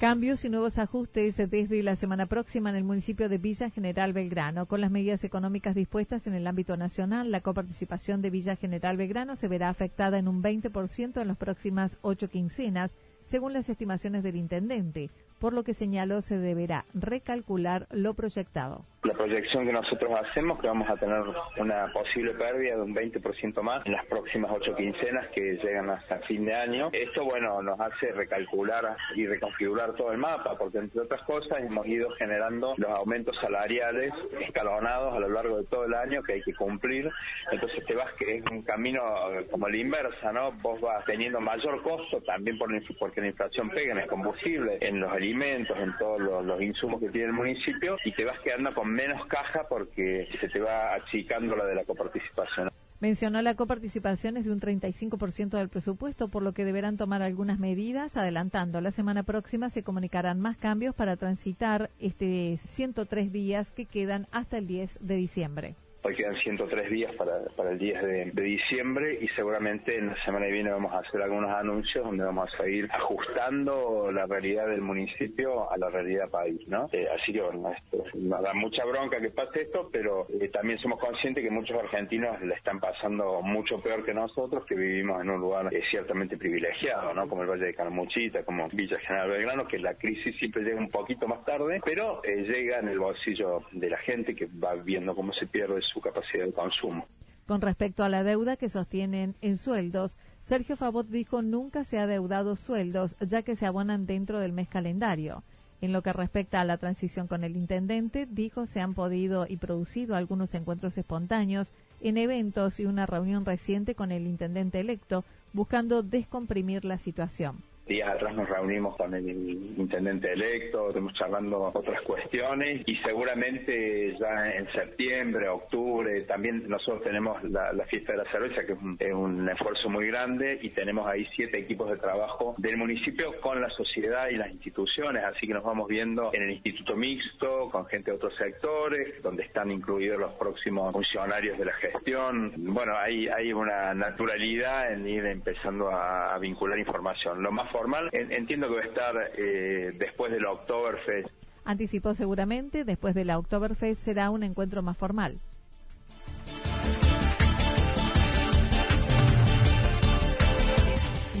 Cambios 0.00 0.44
y 0.44 0.50
nuevos 0.50 0.78
ajustes 0.78 1.36
desde 1.36 1.82
la 1.82 1.96
semana 1.96 2.26
próxima 2.26 2.68
en 2.68 2.76
el 2.76 2.84
municipio 2.84 3.30
de 3.30 3.38
Villa 3.38 3.70
General 3.70 4.12
Belgrano. 4.12 4.66
Con 4.66 4.82
las 4.82 4.90
medidas 4.90 5.24
económicas 5.24 5.74
dispuestas 5.74 6.26
en 6.26 6.34
el 6.34 6.46
ámbito 6.46 6.76
nacional, 6.76 7.30
la 7.30 7.40
coparticipación 7.40 8.20
de 8.20 8.28
Villa 8.28 8.56
General 8.56 8.98
Belgrano 8.98 9.34
se 9.36 9.48
verá 9.48 9.70
afectada 9.70 10.18
en 10.18 10.28
un 10.28 10.42
20% 10.42 11.22
en 11.22 11.28
las 11.28 11.38
próximas 11.38 11.96
ocho 12.02 12.28
quincenas 12.28 12.90
según 13.34 13.52
las 13.52 13.68
estimaciones 13.68 14.22
del 14.22 14.36
intendente 14.36 15.10
por 15.44 15.52
lo 15.52 15.62
que 15.62 15.74
señaló 15.74 16.22
se 16.22 16.38
deberá 16.38 16.84
recalcular 16.94 17.86
lo 17.90 18.14
proyectado. 18.14 18.86
La 19.02 19.12
proyección 19.12 19.66
que 19.66 19.72
nosotros 19.72 20.10
hacemos 20.18 20.58
que 20.58 20.66
vamos 20.66 20.88
a 20.88 20.96
tener 20.96 21.22
una 21.58 21.92
posible 21.92 22.32
pérdida 22.32 22.76
de 22.76 22.80
un 22.80 22.94
20% 22.94 23.60
más 23.60 23.84
en 23.84 23.92
las 23.92 24.06
próximas 24.06 24.50
ocho 24.50 24.74
quincenas 24.74 25.28
que 25.34 25.58
llegan 25.62 25.90
hasta 25.90 26.20
fin 26.20 26.46
de 26.46 26.54
año. 26.54 26.88
Esto, 26.92 27.24
bueno, 27.24 27.60
nos 27.60 27.78
hace 27.78 28.12
recalcular 28.12 28.96
y 29.14 29.26
reconfigurar 29.26 29.92
todo 29.92 30.12
el 30.12 30.18
mapa, 30.18 30.56
porque 30.56 30.78
entre 30.78 31.02
otras 31.02 31.20
cosas 31.24 31.58
hemos 31.60 31.86
ido 31.86 32.08
generando 32.12 32.72
los 32.78 32.90
aumentos 32.90 33.36
salariales 33.42 34.14
escalonados 34.40 35.14
a 35.14 35.20
lo 35.20 35.28
largo 35.28 35.58
de 35.58 35.64
todo 35.64 35.84
el 35.84 35.92
año 35.92 36.22
que 36.22 36.34
hay 36.34 36.42
que 36.42 36.54
cumplir. 36.54 37.10
Entonces 37.52 37.84
te 37.84 37.94
vas 37.94 38.10
que 38.14 38.38
es 38.38 38.44
un 38.50 38.62
camino 38.62 39.02
como 39.50 39.68
la 39.68 39.76
inversa, 39.76 40.32
¿no? 40.32 40.52
Vos 40.62 40.80
vas 40.80 41.04
teniendo 41.04 41.38
mayor 41.42 41.82
costo 41.82 42.22
también 42.22 42.56
por, 42.56 42.70
porque 42.98 43.20
la 43.24 43.30
inflación 43.30 43.70
pega 43.70 43.92
en 43.92 43.98
el 43.98 44.06
combustible, 44.06 44.78
en 44.80 45.00
los 45.00 45.10
alimentos 45.10 45.76
en 45.78 45.96
todos 45.98 46.20
los, 46.44 46.62
insumos 46.62 47.00
que 47.00 47.08
tiene 47.08 47.28
el 47.28 47.32
municipio 47.32 47.96
y 48.04 48.12
te 48.12 48.24
vas 48.24 48.38
quedando 48.40 48.72
con 48.74 48.88
menos 48.88 49.26
caja 49.26 49.66
porque 49.68 50.28
se 50.40 50.48
te 50.48 50.60
va 50.60 50.94
achicando 50.94 51.56
la 51.56 51.64
de 51.64 51.74
la 51.74 51.84
coparticipación. 51.84 52.70
Mencionó 53.00 53.42
la 53.42 53.54
coparticipación 53.54 54.36
es 54.36 54.44
de 54.44 54.52
un 54.52 54.60
35% 54.60 55.50
del 55.58 55.68
presupuesto, 55.68 56.28
por 56.28 56.42
lo 56.42 56.52
que 56.52 56.64
deberán 56.64 56.96
tomar 56.96 57.22
algunas 57.22 57.58
medidas. 57.58 58.16
Adelantando, 58.16 58.80
la 58.80 58.92
semana 58.92 59.24
próxima 59.24 59.68
se 59.68 59.82
comunicarán 59.82 60.40
más 60.40 60.56
cambios 60.56 60.94
para 60.94 61.16
transitar 61.16 61.90
este 61.98 62.56
103 62.58 63.32
días 63.32 63.72
que 63.72 63.84
quedan 63.84 64.26
hasta 64.32 64.58
el 64.58 64.66
10 64.66 64.98
de 65.00 65.16
diciembre. 65.16 65.76
Hoy 66.06 66.14
quedan 66.14 66.36
103 66.36 66.90
días 66.90 67.14
para, 67.14 67.70
el 67.70 67.78
10 67.78 68.02
de, 68.02 68.42
diciembre 68.42 69.18
y 69.22 69.28
seguramente 69.28 69.96
en 69.96 70.08
la 70.08 70.22
semana 70.22 70.44
que 70.44 70.52
viene 70.52 70.70
vamos 70.70 70.92
a 70.92 70.98
hacer 70.98 71.22
algunos 71.22 71.50
anuncios 71.50 72.04
donde 72.04 72.22
vamos 72.22 72.52
a 72.52 72.62
seguir 72.62 72.86
ajustando 72.92 74.12
la 74.12 74.26
realidad 74.26 74.66
del 74.66 74.82
municipio 74.82 75.72
a 75.72 75.78
la 75.78 75.88
realidad 75.88 76.28
país, 76.28 76.60
¿no? 76.68 76.90
Eh, 76.92 77.08
así 77.08 77.32
que 77.32 77.40
bueno, 77.40 77.72
esto, 77.72 78.04
nos 78.18 78.42
da 78.42 78.52
mucha 78.52 78.84
bronca 78.84 79.18
que 79.18 79.30
pase 79.30 79.62
esto, 79.62 79.88
pero 79.90 80.26
eh, 80.38 80.50
también 80.50 80.78
somos 80.80 81.00
conscientes 81.00 81.42
que 81.42 81.50
muchos 81.50 81.78
argentinos 81.78 82.38
le 82.42 82.52
están 82.52 82.80
pasando 82.80 83.40
mucho 83.40 83.80
peor 83.80 84.04
que 84.04 84.12
nosotros, 84.12 84.66
que 84.66 84.74
vivimos 84.74 85.22
en 85.22 85.30
un 85.30 85.40
lugar 85.40 85.72
eh, 85.72 85.80
ciertamente 85.90 86.36
privilegiado, 86.36 87.14
¿no? 87.14 87.26
Como 87.30 87.44
el 87.44 87.48
Valle 87.48 87.64
de 87.64 87.74
Calamuchita, 87.74 88.44
como 88.44 88.68
Villa 88.68 88.98
General 88.98 89.30
Belgrano, 89.30 89.66
que 89.66 89.78
la 89.78 89.94
crisis 89.94 90.36
siempre 90.36 90.64
llega 90.64 90.76
un 90.76 90.90
poquito 90.90 91.26
más 91.26 91.42
tarde, 91.46 91.80
pero 91.82 92.20
llega 92.22 92.80
en 92.80 92.88
el 92.88 92.98
bolsillo 92.98 93.62
de 93.72 93.88
la 93.88 93.98
gente 93.98 94.36
que 94.36 94.46
va 94.62 94.74
viendo 94.74 95.14
cómo 95.14 95.32
se 95.32 95.46
pierde 95.46 95.80
su 95.93 95.93
su 95.94 96.00
capacidad 96.00 96.44
de 96.44 96.52
consumo. 96.52 97.06
Con 97.46 97.60
respecto 97.60 98.02
a 98.02 98.08
la 98.08 98.24
deuda 98.24 98.56
que 98.56 98.68
sostienen 98.68 99.36
en 99.40 99.56
sueldos, 99.56 100.16
Sergio 100.40 100.76
Favot 100.76 101.06
dijo 101.06 101.40
nunca 101.40 101.84
se 101.84 101.98
ha 101.98 102.06
deudado 102.06 102.56
sueldos, 102.56 103.16
ya 103.20 103.42
que 103.42 103.54
se 103.54 103.66
abonan 103.66 104.06
dentro 104.06 104.40
del 104.40 104.52
mes 104.52 104.68
calendario. 104.68 105.42
En 105.80 105.92
lo 105.92 106.02
que 106.02 106.12
respecta 106.12 106.60
a 106.60 106.64
la 106.64 106.78
transición 106.78 107.28
con 107.28 107.44
el 107.44 107.56
intendente, 107.56 108.26
dijo 108.28 108.66
se 108.66 108.80
han 108.80 108.94
podido 108.94 109.46
y 109.48 109.58
producido 109.58 110.16
algunos 110.16 110.54
encuentros 110.54 110.96
espontáneos 110.98 111.70
en 112.00 112.16
eventos 112.16 112.80
y 112.80 112.86
una 112.86 113.06
reunión 113.06 113.44
reciente 113.44 113.94
con 113.94 114.10
el 114.10 114.26
intendente 114.26 114.80
electo, 114.80 115.24
buscando 115.52 116.02
descomprimir 116.02 116.84
la 116.84 116.98
situación 116.98 117.62
días 117.86 118.08
atrás 118.08 118.34
nos 118.34 118.48
reunimos 118.48 118.96
con 118.96 119.12
el 119.14 119.28
intendente 119.28 120.32
electo, 120.32 120.88
estamos 120.88 121.12
charlando 121.14 121.70
otras 121.74 122.00
cuestiones 122.02 122.82
y 122.86 122.96
seguramente 122.96 124.16
ya 124.18 124.52
en 124.52 124.70
septiembre, 124.72 125.48
octubre, 125.48 126.22
también 126.22 126.66
nosotros 126.68 127.02
tenemos 127.02 127.42
la, 127.44 127.72
fiesta 127.86 128.12
de 128.12 128.18
la 128.18 128.30
cerveza, 128.30 128.64
que 128.64 128.72
es 128.72 129.12
un, 129.12 129.48
esfuerzo 129.48 129.90
muy 129.90 130.06
grande 130.06 130.58
y 130.62 130.70
tenemos 130.70 131.06
ahí 131.06 131.26
siete 131.36 131.58
equipos 131.58 131.90
de 131.90 131.96
trabajo 131.98 132.54
del 132.56 132.76
municipio 132.76 133.38
con 133.40 133.60
la 133.60 133.68
sociedad 133.70 134.28
y 134.30 134.36
las 134.36 134.50
instituciones, 134.50 135.22
así 135.24 135.46
que 135.46 135.52
nos 135.52 135.64
vamos 135.64 135.86
viendo 135.86 136.30
en 136.32 136.42
el 136.42 136.50
Instituto 136.52 136.96
Mixto, 136.96 137.68
con 137.70 137.86
gente 137.86 138.10
de 138.10 138.16
otros 138.16 138.34
sectores, 138.36 139.22
donde 139.22 139.42
están 139.42 139.70
incluidos 139.70 140.18
los 140.18 140.32
próximos 140.34 140.92
funcionarios 140.92 141.58
de 141.58 141.64
la 141.66 141.72
gestión. 141.74 142.52
Bueno, 142.56 142.96
hay, 142.96 143.28
hay 143.28 143.52
una 143.52 143.92
naturalidad 143.94 144.92
en 144.92 145.06
ir 145.06 145.26
empezando 145.26 145.90
a, 145.90 146.34
a 146.34 146.38
vincular 146.38 146.78
información. 146.78 147.42
Lo 147.42 147.52
más 147.52 147.73
formal. 147.74 148.08
Entiendo 148.12 148.68
que 148.68 148.74
va 148.76 148.80
a 148.82 148.84
estar 148.84 149.14
eh, 149.36 149.92
después 149.98 150.30
de 150.30 150.40
la 150.40 150.52
Oktoberfest. 150.52 151.28
Anticipó 151.64 152.14
seguramente, 152.14 152.84
después 152.84 153.16
de 153.16 153.24
la 153.24 153.36
Oktoberfest 153.36 154.00
será 154.00 154.30
un 154.30 154.44
encuentro 154.44 154.80
más 154.80 154.96
formal. 154.96 155.40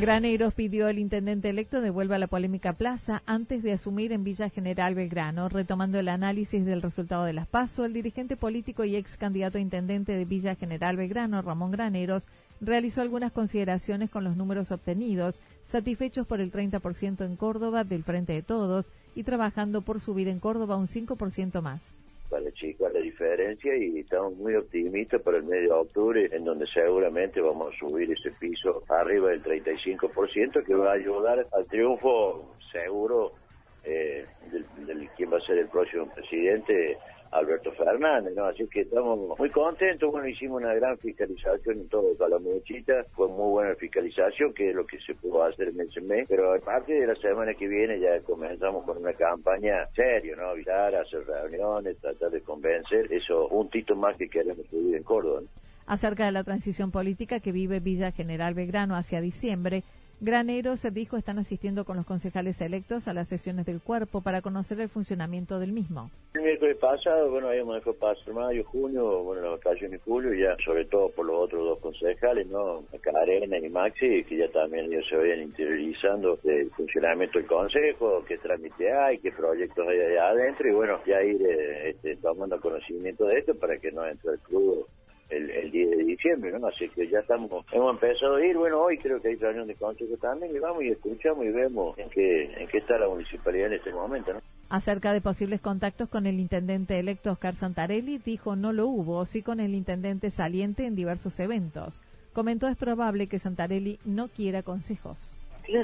Graneros 0.00 0.54
pidió 0.54 0.88
al 0.88 0.98
intendente 0.98 1.48
electo 1.48 1.80
devuelva 1.80 2.18
la 2.18 2.26
polémica 2.26 2.72
plaza 2.72 3.22
antes 3.26 3.62
de 3.62 3.72
asumir 3.72 4.12
en 4.12 4.24
Villa 4.24 4.50
General 4.50 4.92
Belgrano. 4.94 5.48
Retomando 5.48 6.00
el 6.00 6.08
análisis 6.08 6.64
del 6.66 6.82
resultado 6.82 7.24
de 7.24 7.32
las 7.32 7.46
PASO, 7.46 7.84
el 7.84 7.92
dirigente 7.92 8.36
político 8.36 8.84
y 8.84 8.96
ex 8.96 9.16
candidato 9.16 9.56
a 9.56 9.60
intendente 9.60 10.12
de 10.12 10.24
Villa 10.24 10.56
General 10.56 10.96
Belgrano, 10.96 11.40
Ramón 11.42 11.70
Graneros, 11.70 12.26
realizó 12.60 13.02
algunas 13.02 13.30
consideraciones 13.30 14.10
con 14.10 14.24
los 14.24 14.36
números 14.36 14.72
obtenidos, 14.72 15.38
satisfechos 15.74 16.24
por 16.24 16.40
el 16.40 16.52
30% 16.52 17.24
en 17.24 17.34
Córdoba 17.34 17.82
del 17.82 18.04
Frente 18.04 18.32
de 18.32 18.42
Todos 18.42 18.92
y 19.16 19.24
trabajando 19.24 19.82
por 19.82 19.98
subir 19.98 20.28
en 20.28 20.38
Córdoba 20.38 20.76
un 20.76 20.86
5% 20.86 21.60
más. 21.62 21.98
Para 22.30 22.48
chica 22.52 22.88
la 22.90 23.00
diferencia 23.00 23.76
y 23.76 23.98
estamos 23.98 24.36
muy 24.36 24.54
optimistas 24.54 25.20
para 25.22 25.38
el 25.38 25.42
medio 25.42 25.74
de 25.74 25.80
octubre, 25.80 26.28
en 26.30 26.44
donde 26.44 26.68
seguramente 26.68 27.40
vamos 27.40 27.74
a 27.74 27.78
subir 27.80 28.08
ese 28.12 28.30
piso 28.38 28.84
arriba 28.88 29.30
del 29.30 29.42
35%, 29.42 30.64
que 30.64 30.74
va 30.76 30.92
a 30.92 30.94
ayudar 30.94 31.44
al 31.52 31.66
triunfo 31.66 32.54
seguro 32.70 33.32
eh, 33.82 34.26
del, 34.52 35.08
quién 35.16 35.32
va 35.32 35.38
a 35.38 35.40
ser 35.40 35.58
el 35.58 35.66
próximo 35.66 36.08
presidente 36.14 36.98
Alberto 37.34 37.72
Fernández, 37.72 38.32
¿no? 38.36 38.44
Así 38.44 38.66
que 38.68 38.82
estamos 38.82 39.36
muy 39.38 39.50
contentos, 39.50 40.10
bueno, 40.10 40.28
hicimos 40.28 40.62
una 40.62 40.72
gran 40.72 40.96
fiscalización 40.98 41.80
en 41.80 41.88
todo 41.88 42.16
Calamuchita, 42.16 43.04
fue 43.12 43.26
muy 43.26 43.50
buena 43.50 43.74
fiscalización, 43.74 44.54
que 44.54 44.70
es 44.70 44.74
lo 44.74 44.86
que 44.86 45.00
se 45.00 45.14
pudo 45.14 45.42
hacer 45.42 45.68
en 45.68 45.80
ese 45.80 46.00
mes, 46.00 46.26
pero 46.28 46.54
a 46.54 46.58
partir 46.60 47.00
de 47.00 47.08
la 47.08 47.16
semana 47.16 47.52
que 47.54 47.66
viene 47.66 47.98
ya 47.98 48.20
comenzamos 48.20 48.84
con 48.84 48.98
una 48.98 49.12
campaña 49.14 49.86
seria, 49.96 50.36
¿no? 50.36 50.50
Avisar, 50.50 50.94
hacer 50.94 51.26
reuniones, 51.26 51.98
tratar 51.98 52.30
de 52.30 52.40
convencer, 52.40 53.12
eso, 53.12 53.48
un 53.48 53.68
tito 53.68 53.96
más 53.96 54.16
que 54.16 54.28
queremos 54.28 54.64
subir 54.68 54.94
en 54.94 55.02
Córdoba. 55.02 55.42
Acerca 55.86 56.26
de 56.26 56.32
la 56.32 56.44
transición 56.44 56.92
política 56.92 57.40
que 57.40 57.50
vive 57.50 57.80
Villa 57.80 58.12
General 58.12 58.54
Belgrano 58.54 58.94
hacia 58.94 59.20
diciembre, 59.20 59.82
Graneros 60.20 60.86
dijo 60.92 61.16
están 61.16 61.38
asistiendo 61.38 61.84
con 61.84 61.96
los 61.96 62.06
concejales 62.06 62.60
electos 62.60 63.08
a 63.08 63.12
las 63.12 63.28
sesiones 63.28 63.66
del 63.66 63.80
cuerpo 63.80 64.20
para 64.20 64.42
conocer 64.42 64.80
el 64.80 64.88
funcionamiento 64.88 65.58
del 65.58 65.72
mismo. 65.72 66.10
El 66.34 66.42
miércoles 66.42 66.76
pasado, 66.78 67.30
bueno, 67.30 67.48
habíamos 67.48 67.76
dejado 67.76 67.96
pasar 67.96 68.34
mayo, 68.34 68.64
junio, 68.64 69.22
bueno, 69.22 69.42
las 69.42 69.52
vacaciones 69.52 69.92
de 69.92 69.98
julio, 69.98 70.34
ya 70.34 70.56
sobre 70.64 70.84
todo 70.86 71.10
por 71.10 71.26
los 71.26 71.36
otros 71.36 71.64
dos 71.64 71.78
concejales, 71.78 72.46
¿no? 72.48 72.84
Arena 73.24 73.58
y 73.58 73.68
Maxi, 73.68 74.24
que 74.24 74.36
ya 74.36 74.48
también 74.48 74.86
ellos 74.86 75.06
se 75.08 75.16
vayan 75.16 75.42
interiorizando 75.42 76.38
del 76.42 76.70
funcionamiento 76.70 77.38
del 77.38 77.46
consejo, 77.46 78.24
qué 78.26 78.38
trámite 78.38 78.92
hay, 78.92 79.18
qué 79.18 79.32
proyectos 79.32 79.86
hay 79.88 80.00
allá 80.00 80.28
adentro, 80.28 80.68
y 80.68 80.72
bueno, 80.72 81.00
ya 81.06 81.22
ir 81.22 81.40
este, 81.84 82.16
tomando 82.16 82.60
conocimiento 82.60 83.24
de 83.26 83.38
esto 83.38 83.54
para 83.54 83.78
que 83.78 83.92
no 83.92 84.06
entre 84.06 84.32
el 84.32 84.38
club 84.40 84.86
el, 85.36 85.70
10 85.70 85.90
de 85.90 86.04
diciembre, 86.04 86.58
¿no? 86.58 86.66
Así 86.66 86.88
que 86.88 87.08
ya 87.08 87.20
estamos, 87.20 87.64
hemos 87.72 87.94
empezado 87.94 88.36
a 88.36 88.46
ir, 88.46 88.56
bueno, 88.56 88.80
hoy 88.80 88.98
creo 88.98 89.20
que 89.20 89.28
hay 89.28 89.36
reunión 89.36 89.66
de 89.66 89.74
consejo 89.74 90.16
también, 90.16 90.54
y 90.54 90.58
vamos 90.58 90.82
y 90.82 90.88
escuchamos 90.88 91.44
y 91.44 91.50
vemos 91.50 91.98
en 91.98 92.10
qué, 92.10 92.44
en 92.60 92.68
qué 92.68 92.78
está 92.78 92.98
la 92.98 93.08
municipalidad 93.08 93.68
en 93.68 93.74
este 93.74 93.92
momento, 93.92 94.34
¿no? 94.34 94.40
Acerca 94.70 95.12
de 95.12 95.20
posibles 95.20 95.60
contactos 95.60 96.08
con 96.08 96.26
el 96.26 96.40
intendente 96.40 96.98
electo 96.98 97.30
Oscar 97.30 97.54
Santarelli, 97.54 98.18
dijo 98.18 98.56
no 98.56 98.72
lo 98.72 98.86
hubo, 98.86 99.24
sí 99.26 99.42
con 99.42 99.60
el 99.60 99.74
intendente 99.74 100.30
saliente 100.30 100.86
en 100.86 100.96
diversos 100.96 101.38
eventos. 101.38 102.00
Comentó 102.32 102.66
es 102.66 102.76
probable 102.76 103.28
que 103.28 103.38
Santarelli 103.38 103.98
no 104.04 104.28
quiera 104.28 104.62
consejos. 104.62 105.33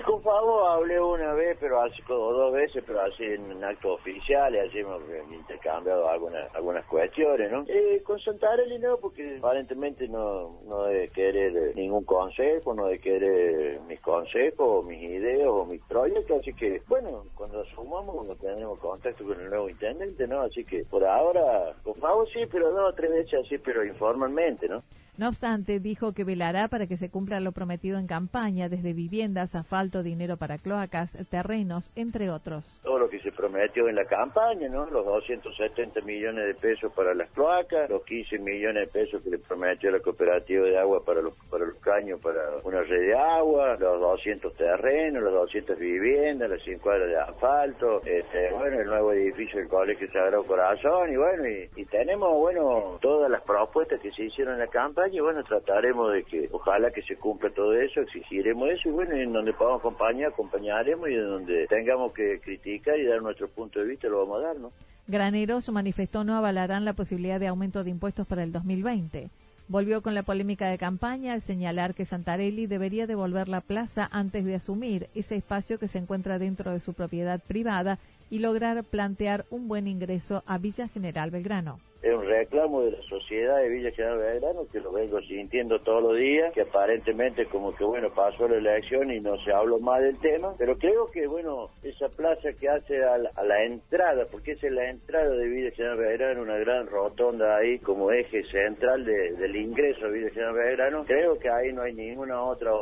Con 0.04 0.22
Fabo 0.22 0.66
hablé 0.66 1.00
una 1.00 1.32
vez, 1.32 1.56
pero 1.58 1.80
así 1.80 2.02
como 2.02 2.32
dos 2.32 2.52
veces, 2.52 2.84
pero 2.86 3.00
así 3.00 3.24
en 3.24 3.64
actos 3.64 3.98
oficiales, 3.98 4.68
así 4.68 4.80
hemos 4.80 5.00
intercambiado 5.32 6.06
algunas 6.06 6.54
algunas 6.54 6.84
cuestiones, 6.84 7.50
¿no? 7.50 7.64
Eh, 7.66 8.02
con 8.04 8.20
Santarelli 8.20 8.78
no, 8.78 8.98
porque 8.98 9.38
aparentemente 9.38 10.06
no, 10.06 10.60
no 10.66 10.82
debe 10.84 11.08
querer 11.08 11.74
ningún 11.76 12.04
consejo, 12.04 12.74
no 12.74 12.86
debe 12.86 12.98
querer 13.00 13.80
mis 13.88 14.00
consejos, 14.00 14.84
mis 14.84 15.02
ideas 15.02 15.48
o 15.48 15.64
mis 15.64 15.82
proyectos, 15.84 16.40
así 16.40 16.52
que, 16.52 16.82
bueno, 16.86 17.24
cuando 17.34 17.64
sumamos, 17.64 18.16
cuando 18.16 18.36
tenemos 18.36 18.78
contacto 18.80 19.24
con 19.24 19.40
el 19.40 19.48
nuevo 19.48 19.70
intendente, 19.70 20.28
¿no? 20.28 20.42
Así 20.42 20.62
que 20.62 20.84
por 20.84 21.04
ahora, 21.06 21.74
con 21.82 21.94
Fabo 21.94 22.26
sí, 22.26 22.40
pero 22.52 22.70
dos 22.70 22.92
o 22.92 22.94
tres 22.94 23.10
veces 23.12 23.46
así, 23.46 23.56
pero 23.56 23.82
informalmente, 23.82 24.68
¿no? 24.68 24.82
No 25.20 25.28
obstante, 25.28 25.80
dijo 25.80 26.14
que 26.14 26.24
velará 26.24 26.68
para 26.68 26.86
que 26.86 26.96
se 26.96 27.10
cumpla 27.10 27.40
lo 27.40 27.52
prometido 27.52 27.98
en 27.98 28.06
campaña, 28.06 28.70
desde 28.70 28.94
viviendas, 28.94 29.54
asfalto, 29.54 30.02
dinero 30.02 30.38
para 30.38 30.56
cloacas, 30.56 31.14
terrenos, 31.28 31.92
entre 31.94 32.30
otros. 32.30 32.64
Todo 32.82 33.00
lo 33.00 33.10
que 33.10 33.20
se 33.20 33.30
prometió 33.30 33.86
en 33.86 33.96
la 33.96 34.06
campaña, 34.06 34.70
¿no? 34.70 34.86
Los 34.86 35.04
270 35.04 36.00
millones 36.06 36.46
de 36.46 36.54
pesos 36.54 36.90
para 36.94 37.12
las 37.12 37.28
cloacas, 37.32 37.90
los 37.90 38.02
15 38.04 38.38
millones 38.38 38.86
de 38.86 38.98
pesos 38.98 39.22
que 39.22 39.28
le 39.28 39.38
prometió 39.40 39.90
la 39.90 40.00
cooperativa 40.00 40.64
de 40.64 40.78
agua 40.78 41.04
para 41.04 41.20
los, 41.20 41.34
para 41.50 41.66
los 41.66 41.76
caños, 41.80 42.18
para 42.22 42.40
una 42.64 42.80
red 42.80 43.08
de 43.08 43.14
agua, 43.14 43.76
los 43.78 44.00
200 44.00 44.54
terrenos, 44.54 45.22
los 45.22 45.34
200 45.34 45.78
viviendas, 45.78 46.48
las 46.48 46.62
100 46.62 46.78
cuadras 46.78 47.08
de 47.10 47.18
asfalto, 47.18 48.00
este, 48.06 48.52
bueno, 48.52 48.80
el 48.80 48.86
nuevo 48.86 49.12
edificio 49.12 49.58
del 49.58 49.68
Colegio 49.68 50.10
Sagrado 50.10 50.44
Corazón, 50.44 51.12
y 51.12 51.16
bueno, 51.18 51.46
y, 51.46 51.68
y 51.76 51.84
tenemos, 51.84 52.38
bueno, 52.38 52.98
todas 53.02 53.30
las 53.30 53.42
propuestas 53.42 54.00
que 54.00 54.10
se 54.12 54.24
hicieron 54.24 54.54
en 54.54 54.60
la 54.60 54.68
campaña 54.68 55.09
bueno, 55.18 55.42
trataremos 55.42 56.12
de 56.12 56.22
que 56.22 56.48
ojalá 56.52 56.92
que 56.92 57.02
se 57.02 57.16
cumpla 57.16 57.50
todo 57.50 57.74
eso, 57.74 58.00
exigiremos 58.02 58.68
eso 58.70 58.88
y 58.88 58.92
bueno, 58.92 59.14
en 59.14 59.32
donde 59.32 59.52
podamos 59.52 59.80
acompañar, 59.80 60.30
acompañaremos 60.30 61.08
y 61.08 61.14
en 61.14 61.26
donde 61.26 61.66
tengamos 61.66 62.12
que 62.12 62.38
criticar 62.40 62.98
y 62.98 63.06
dar 63.06 63.20
nuestro 63.20 63.48
punto 63.48 63.80
de 63.80 63.86
vista 63.86 64.06
lo 64.06 64.18
vamos 64.20 64.38
a 64.38 64.46
dar, 64.46 64.56
¿no? 64.56 64.70
Graneros 65.08 65.68
manifestó 65.70 66.22
no 66.22 66.36
avalarán 66.36 66.84
la 66.84 66.92
posibilidad 66.92 67.40
de 67.40 67.48
aumento 67.48 67.82
de 67.82 67.90
impuestos 67.90 68.26
para 68.28 68.44
el 68.44 68.52
2020. 68.52 69.30
Volvió 69.66 70.02
con 70.02 70.14
la 70.14 70.22
polémica 70.22 70.68
de 70.68 70.78
campaña 70.78 71.32
al 71.32 71.40
señalar 71.40 71.94
que 71.94 72.04
Santarelli 72.04 72.66
debería 72.66 73.06
devolver 73.06 73.48
la 73.48 73.60
plaza 73.60 74.08
antes 74.12 74.44
de 74.44 74.54
asumir 74.54 75.08
ese 75.14 75.36
espacio 75.36 75.78
que 75.78 75.88
se 75.88 75.98
encuentra 75.98 76.38
dentro 76.38 76.70
de 76.72 76.80
su 76.80 76.92
propiedad 76.92 77.40
privada 77.40 77.98
y 78.30 78.38
lograr 78.38 78.84
plantear 78.84 79.46
un 79.50 79.66
buen 79.66 79.88
ingreso 79.88 80.44
a 80.46 80.58
Villa 80.58 80.86
General 80.88 81.30
Belgrano 81.30 81.80
es 82.02 82.14
un 82.14 82.24
reclamo 82.24 82.82
de 82.82 82.92
la 82.92 83.02
sociedad 83.02 83.58
de 83.58 83.68
Villa 83.68 83.90
General 83.90 84.18
Belgrano 84.18 84.66
que 84.72 84.80
lo 84.80 84.90
vengo 84.90 85.20
sintiendo 85.20 85.80
todos 85.80 86.02
los 86.02 86.16
días, 86.16 86.52
que 86.54 86.62
aparentemente 86.62 87.44
como 87.46 87.74
que 87.74 87.84
bueno 87.84 88.08
pasó 88.14 88.48
la 88.48 88.56
elección 88.56 89.12
y 89.12 89.20
no 89.20 89.36
se 89.44 89.52
habló 89.52 89.78
más 89.78 90.00
del 90.00 90.18
tema, 90.18 90.54
pero 90.56 90.78
creo 90.78 91.10
que 91.10 91.26
bueno 91.26 91.68
esa 91.82 92.08
plaza 92.08 92.52
que 92.58 92.68
hace 92.68 93.04
a 93.04 93.18
la, 93.18 93.64
entrada, 93.64 94.26
porque 94.30 94.52
es 94.52 94.62
la 94.62 94.88
entrada 94.88 95.28
de 95.28 95.46
Villa 95.46 95.70
General 95.72 95.98
Belgrano, 95.98 96.42
una 96.42 96.56
gran 96.56 96.86
rotonda 96.86 97.56
ahí 97.56 97.78
como 97.80 98.10
eje 98.10 98.44
central 98.44 99.04
del 99.04 99.56
ingreso 99.56 100.06
a 100.06 100.08
Villa 100.08 100.30
General 100.30 100.54
Belgrano, 100.54 101.04
creo 101.04 101.38
que 101.38 101.50
ahí 101.50 101.72
no 101.72 101.82
hay 101.82 101.92
ninguna 101.92 102.42
otra 102.42 102.72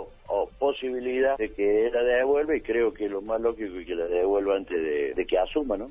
posibilidad 0.59 1.37
de 1.37 1.53
que 1.53 1.91
la 1.93 2.03
devuelva 2.03 2.55
y 2.55 2.61
creo 2.61 2.93
que 2.93 3.09
lo 3.09 3.21
más 3.21 3.41
lógico 3.41 3.79
es 3.79 3.87
que 3.87 3.95
la 3.95 4.07
devuelva 4.07 4.57
antes 4.57 4.81
de, 4.81 5.15
de 5.15 5.27
que 5.27 5.39
asuma, 5.39 5.77
¿no? 5.77 5.91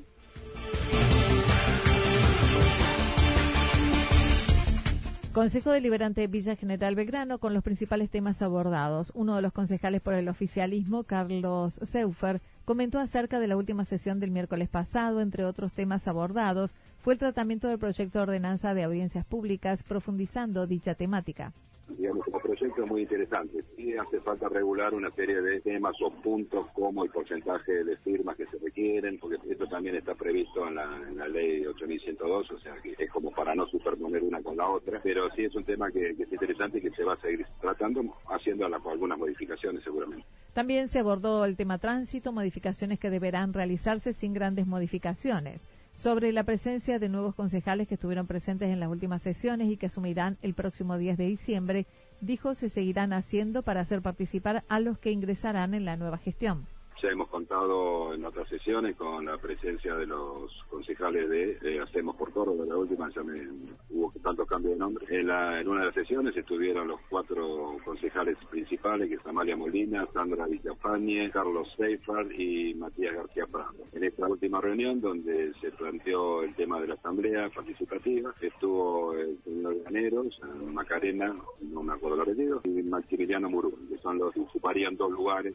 Consejo 5.38 5.70
Deliberante 5.70 6.22
de 6.22 6.26
Villa 6.26 6.56
General 6.56 6.96
Belgrano 6.96 7.38
con 7.38 7.54
los 7.54 7.62
principales 7.62 8.10
temas 8.10 8.42
abordados. 8.42 9.12
Uno 9.14 9.36
de 9.36 9.42
los 9.42 9.52
concejales 9.52 10.00
por 10.00 10.14
el 10.14 10.28
oficialismo, 10.28 11.04
Carlos 11.04 11.74
Seufer, 11.74 12.42
comentó 12.64 12.98
acerca 12.98 13.38
de 13.38 13.46
la 13.46 13.56
última 13.56 13.84
sesión 13.84 14.18
del 14.18 14.32
miércoles 14.32 14.68
pasado, 14.68 15.20
entre 15.20 15.44
otros 15.44 15.72
temas 15.72 16.08
abordados, 16.08 16.74
fue 16.98 17.12
el 17.12 17.20
tratamiento 17.20 17.68
del 17.68 17.78
proyecto 17.78 18.18
de 18.18 18.24
ordenanza 18.24 18.74
de 18.74 18.82
audiencias 18.82 19.24
públicas, 19.24 19.84
profundizando 19.84 20.66
dicha 20.66 20.96
temática 20.96 21.52
digamos, 21.96 22.24
como 22.24 22.40
proyecto 22.40 22.86
muy 22.86 23.02
interesante. 23.02 23.64
Y 23.76 23.94
hace 23.94 24.20
falta 24.20 24.48
regular 24.48 24.94
una 24.94 25.10
serie 25.12 25.40
de 25.40 25.60
temas 25.60 25.94
o 26.02 26.10
puntos 26.10 26.66
como 26.72 27.04
el 27.04 27.10
porcentaje 27.10 27.84
de 27.84 27.96
firmas 27.98 28.36
que 28.36 28.46
se 28.46 28.58
requieren, 28.58 29.18
porque 29.18 29.38
esto 29.48 29.66
también 29.66 29.96
está 29.96 30.14
previsto 30.14 30.66
en 30.68 30.74
la, 30.76 30.84
en 31.08 31.16
la 31.16 31.28
ley 31.28 31.64
8102, 31.66 32.50
o 32.50 32.58
sea 32.58 32.74
que 32.82 32.94
es 32.98 33.10
como 33.10 33.30
para 33.30 33.54
no 33.54 33.66
superponer 33.66 34.22
una 34.22 34.42
con 34.42 34.56
la 34.56 34.68
otra, 34.68 35.00
pero 35.02 35.28
sí 35.34 35.44
es 35.44 35.54
un 35.54 35.64
tema 35.64 35.90
que, 35.90 36.10
es 36.10 36.32
interesante 36.32 36.78
y 36.78 36.82
que 36.82 36.90
se 36.90 37.04
va 37.04 37.14
a 37.14 37.20
seguir 37.20 37.46
tratando, 37.60 38.02
haciendo 38.30 38.66
algunas 38.66 39.18
modificaciones 39.18 39.82
seguramente. 39.82 40.24
También 40.52 40.88
se 40.88 40.98
abordó 40.98 41.44
el 41.44 41.56
tema 41.56 41.78
tránsito, 41.78 42.32
modificaciones 42.32 42.98
que 42.98 43.10
deberán 43.10 43.52
realizarse 43.52 44.12
sin 44.12 44.34
grandes 44.34 44.66
modificaciones 44.66 45.60
sobre 45.98 46.30
la 46.30 46.44
presencia 46.44 47.00
de 47.00 47.08
nuevos 47.08 47.34
concejales 47.34 47.88
que 47.88 47.94
estuvieron 47.94 48.28
presentes 48.28 48.70
en 48.70 48.78
las 48.78 48.88
últimas 48.88 49.20
sesiones 49.20 49.68
y 49.68 49.76
que 49.76 49.86
asumirán 49.86 50.38
el 50.42 50.54
próximo 50.54 50.96
10 50.96 51.18
de 51.18 51.26
diciembre, 51.26 51.86
dijo 52.20 52.54
se 52.54 52.68
seguirán 52.68 53.12
haciendo 53.12 53.62
para 53.64 53.80
hacer 53.80 54.00
participar 54.00 54.64
a 54.68 54.78
los 54.78 54.98
que 54.98 55.10
ingresarán 55.10 55.74
en 55.74 55.84
la 55.84 55.96
nueva 55.96 56.18
gestión. 56.18 56.66
Ya 57.00 57.10
hemos 57.10 57.28
contado 57.28 58.12
en 58.12 58.24
otras 58.24 58.48
sesiones 58.48 58.96
con 58.96 59.24
la 59.24 59.38
presencia 59.38 59.94
de 59.94 60.04
los 60.04 60.50
concejales 60.68 61.28
de, 61.30 61.80
Hacemos 61.80 62.16
por 62.16 62.32
Córdoba, 62.32 62.64
la 62.66 62.76
última 62.76 63.08
ya 63.14 63.22
me, 63.22 63.46
hubo 63.90 64.12
tanto 64.20 64.44
cambio 64.44 64.72
de 64.72 64.78
nombre. 64.78 65.06
En, 65.08 65.26
una 65.68 65.80
de 65.80 65.86
las 65.86 65.94
sesiones 65.94 66.36
estuvieron 66.36 66.88
los 66.88 67.00
cuatro 67.08 67.76
concejales 67.84 68.36
principales, 68.50 69.08
que 69.08 69.14
es 69.14 69.26
Amalia 69.26 69.56
Molina, 69.56 70.08
Sandra 70.12 70.46
Villafañe, 70.46 71.30
Carlos 71.30 71.68
Seifard 71.76 72.32
y 72.32 72.74
Matías 72.74 73.14
García 73.14 73.46
Prado. 73.46 73.76
En 73.92 74.02
esta 74.02 74.26
última 74.26 74.60
reunión, 74.60 75.00
donde 75.00 75.52
se 75.60 75.70
planteó 75.70 76.42
el 76.42 76.54
tema 76.56 76.80
de 76.80 76.88
la 76.88 76.94
asamblea 76.94 77.48
participativa, 77.50 78.34
estuvo 78.40 79.14
el 79.14 79.38
señor 79.44 79.82
Ganeros, 79.84 80.40
Macarena, 80.72 81.32
no 81.60 81.82
me 81.82 81.92
acuerdo 81.92 82.24
los 82.24 82.64
y 82.64 82.82
Maximiliano 82.82 83.48
Murú, 83.48 83.72
que 83.88 83.98
son 83.98 84.18
los 84.18 84.34
que 84.34 84.40
ocuparían 84.40 84.96
dos 84.96 85.12
lugares 85.12 85.54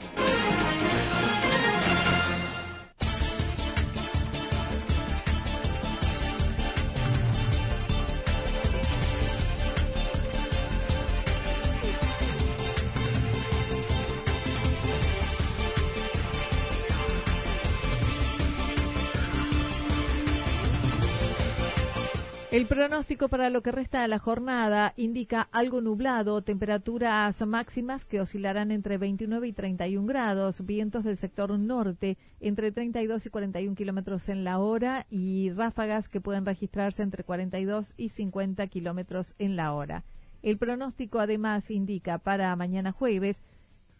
El 22.51 22.65
pronóstico 22.65 23.29
para 23.29 23.49
lo 23.49 23.61
que 23.61 23.71
resta 23.71 24.01
de 24.01 24.09
la 24.09 24.19
jornada 24.19 24.93
indica 24.97 25.47
algo 25.53 25.79
nublado, 25.79 26.41
temperaturas 26.41 27.41
máximas 27.47 28.03
que 28.03 28.19
oscilarán 28.19 28.71
entre 28.71 28.97
29 28.97 29.47
y 29.47 29.53
31 29.53 30.05
grados, 30.05 30.65
vientos 30.65 31.05
del 31.05 31.15
sector 31.15 31.57
norte 31.57 32.17
entre 32.41 32.73
32 32.73 33.25
y 33.25 33.29
41 33.29 33.73
kilómetros 33.73 34.27
en 34.27 34.43
la 34.43 34.59
hora 34.59 35.07
y 35.09 35.49
ráfagas 35.51 36.09
que 36.09 36.19
pueden 36.19 36.45
registrarse 36.45 37.03
entre 37.03 37.23
42 37.23 37.93
y 37.95 38.09
50 38.09 38.67
kilómetros 38.67 39.33
en 39.39 39.55
la 39.55 39.71
hora. 39.71 40.03
El 40.43 40.57
pronóstico 40.57 41.19
además 41.19 41.71
indica 41.71 42.17
para 42.17 42.53
mañana 42.57 42.91
jueves 42.91 43.41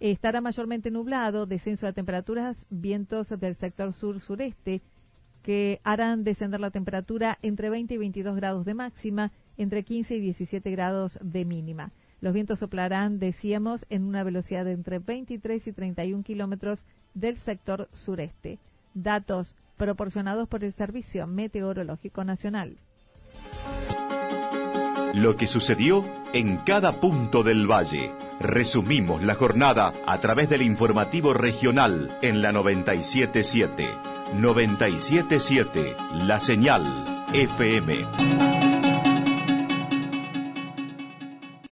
estará 0.02 0.42
mayormente 0.42 0.92
nublado, 0.92 1.46
descenso 1.46 1.86
de 1.86 1.94
temperaturas, 1.94 2.66
vientos 2.70 3.30
del 3.30 3.56
sector 3.56 3.94
sur-sureste 3.94 4.82
que 5.42 5.80
harán 5.84 6.24
descender 6.24 6.60
la 6.60 6.72
temperatura 6.72 7.38
entre 7.42 7.70
20 7.70 7.94
y 7.94 7.98
22 7.98 8.36
grados 8.36 8.66
de 8.66 8.74
máxima, 8.74 9.32
entre 9.58 9.84
15 9.84 10.16
y 10.16 10.20
17 10.20 10.72
grados 10.72 11.20
de 11.22 11.46
mínima. 11.46 11.92
Los 12.22 12.34
vientos 12.34 12.60
soplarán, 12.60 13.18
decíamos, 13.20 13.86
en 13.90 14.04
una 14.04 14.24
velocidad 14.24 14.66
de 14.66 14.74
entre 14.74 15.00
23 15.00 15.66
y 15.66 15.72
31 15.72 16.24
kilómetros 16.24 16.86
del 17.16 17.38
sector 17.38 17.90
sureste. 17.94 18.60
Datos 18.94 19.56
proporcionados 19.78 20.48
por 20.48 20.64
el 20.64 20.72
Servicio 20.74 21.26
Meteorológico 21.26 22.24
Nacional. 22.24 22.78
Lo 25.16 25.36
que 25.36 25.48
sucedió 25.48 26.06
en 26.34 26.58
cada 26.58 27.02
punto 27.02 27.44
del 27.44 27.70
valle. 27.70 28.12
Resumimos 28.40 29.24
la 29.24 29.36
jornada 29.36 29.94
a 30.06 30.20
través 30.20 30.50
del 30.50 30.62
informativo 30.62 31.34
regional 31.34 32.18
en 32.22 32.42
la 32.42 32.52
977. 32.52 34.11
977 34.34 35.96
La 36.14 36.40
Señal 36.40 36.84
FM. 37.34 38.51